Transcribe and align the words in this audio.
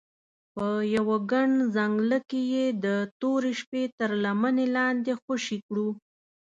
په 0.53 0.67
یوه 0.95 1.15
ګڼ 1.31 1.49
ځنګله 1.75 2.19
کې 2.29 2.41
یې 2.53 2.65
د 2.85 2.87
تورې 3.19 3.51
شپې 3.61 3.83
تر 3.99 4.11
لمنې 4.23 4.65
لاندې 4.75 5.11
خوشې 5.23 5.57
کړو. 5.67 5.89